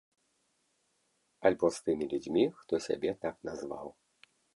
Альбо 1.49 1.67
з 1.75 1.83
тымі 1.89 2.07
людзьмі, 2.13 2.45
хто 2.61 2.73
сябе 2.87 3.09
так 3.27 3.35
назваў. 3.51 3.87